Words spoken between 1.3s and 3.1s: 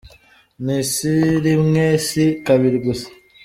rimwe, si kabiri gusa.